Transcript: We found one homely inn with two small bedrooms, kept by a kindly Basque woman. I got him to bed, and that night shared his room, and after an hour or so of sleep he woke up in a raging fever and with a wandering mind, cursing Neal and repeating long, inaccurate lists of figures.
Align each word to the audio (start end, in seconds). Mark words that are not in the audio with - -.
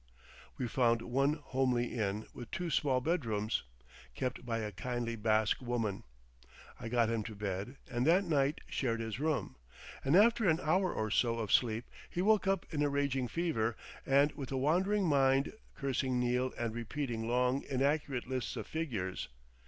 We 0.57 0.67
found 0.67 1.03
one 1.03 1.33
homely 1.35 1.93
inn 1.93 2.25
with 2.33 2.49
two 2.49 2.71
small 2.71 3.01
bedrooms, 3.01 3.61
kept 4.15 4.43
by 4.43 4.57
a 4.57 4.71
kindly 4.71 5.15
Basque 5.15 5.61
woman. 5.61 6.05
I 6.79 6.89
got 6.89 7.11
him 7.11 7.21
to 7.25 7.35
bed, 7.35 7.77
and 7.87 8.07
that 8.07 8.23
night 8.23 8.61
shared 8.65 8.99
his 8.99 9.19
room, 9.19 9.57
and 10.03 10.15
after 10.15 10.49
an 10.49 10.59
hour 10.63 10.91
or 10.91 11.11
so 11.11 11.37
of 11.37 11.51
sleep 11.51 11.85
he 12.09 12.23
woke 12.23 12.47
up 12.47 12.65
in 12.73 12.81
a 12.81 12.89
raging 12.89 13.27
fever 13.27 13.77
and 14.03 14.31
with 14.31 14.51
a 14.51 14.57
wandering 14.57 15.05
mind, 15.05 15.53
cursing 15.75 16.19
Neal 16.19 16.51
and 16.57 16.73
repeating 16.73 17.27
long, 17.27 17.61
inaccurate 17.69 18.27
lists 18.27 18.55
of 18.55 18.65
figures. 18.65 19.27